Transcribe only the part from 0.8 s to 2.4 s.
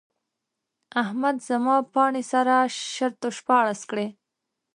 احمد زما پاڼې